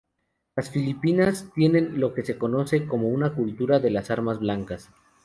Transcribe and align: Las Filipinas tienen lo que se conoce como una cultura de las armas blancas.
Las 0.55 0.71
Filipinas 0.71 1.51
tienen 1.53 1.99
lo 1.99 2.15
que 2.15 2.25
se 2.25 2.35
conoce 2.39 2.87
como 2.87 3.09
una 3.09 3.35
cultura 3.35 3.77
de 3.79 3.91
las 3.91 4.09
armas 4.09 4.39
blancas. 4.39 4.89